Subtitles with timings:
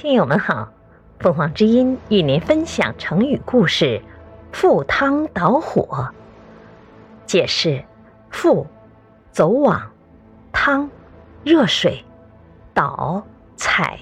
[0.00, 0.68] 听友们好，
[1.18, 4.00] 凤凰之音与您分享成语故事
[4.54, 6.14] “赴汤蹈火”。
[7.26, 7.82] 解释：
[8.30, 8.68] 赴，
[9.32, 9.90] 走往；
[10.52, 10.88] 汤，
[11.42, 12.04] 热水；
[12.72, 13.98] 蹈，踩。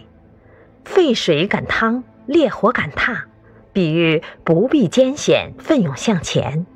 [0.84, 3.24] 沸水赶汤，烈火赶踏，
[3.72, 6.66] 比喻不避艰险，奋勇向前。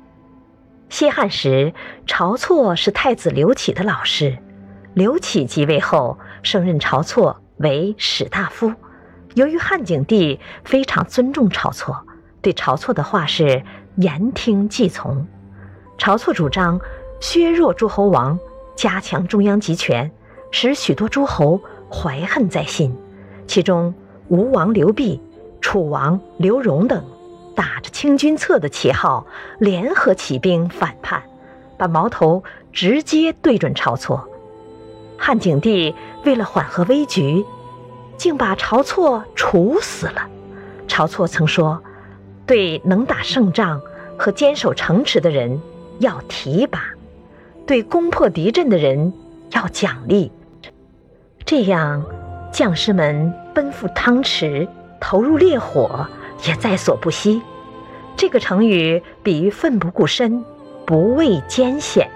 [0.89, 1.75] 西汉时，
[2.07, 4.39] 晁错是太子刘启的老师。
[4.95, 8.73] 刘启即位后，升任晁错为史大夫。
[9.35, 12.05] 由于汉景帝非常尊重晁错，
[12.41, 13.63] 对晁错的话是
[13.95, 15.25] 言听计从。
[15.97, 16.79] 晁错主张
[17.19, 18.37] 削弱诸侯王，
[18.75, 20.11] 加强中央集权，
[20.51, 22.95] 使许多诸侯怀恨在心。
[23.47, 23.93] 其中，
[24.27, 25.21] 吴王刘濞、
[25.61, 27.03] 楚王刘荣等
[27.55, 29.25] 打着清君侧的旗号，
[29.59, 31.21] 联合起兵反叛，
[31.77, 32.43] 把矛头
[32.73, 34.27] 直接对准晁错。
[35.17, 35.93] 汉景帝
[36.25, 37.45] 为了缓和危局。
[38.21, 40.29] 竟把晁错处死了。
[40.87, 41.81] 晁错曾说
[42.45, 43.81] ：“对能打胜仗
[44.15, 45.59] 和坚守城池的人
[45.97, 46.83] 要提拔，
[47.65, 49.11] 对攻破敌阵的人
[49.53, 50.31] 要奖励。
[51.43, 52.05] 这样，
[52.51, 54.67] 将士们奔赴汤池，
[54.99, 56.05] 投入烈火，
[56.47, 57.41] 也在所不惜。”
[58.15, 60.45] 这个成语比喻奋不顾身，
[60.85, 62.07] 不畏艰险。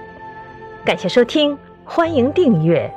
[0.86, 2.94] 感谢收听，欢迎订阅。